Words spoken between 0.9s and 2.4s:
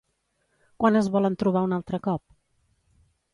es volen trobar un altre cop?